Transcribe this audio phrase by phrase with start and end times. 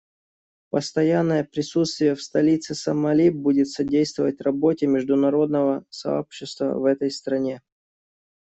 [0.71, 7.61] Постоянное присутствие в столице Сомали будет содействовать работе международного сообщества в этой стране.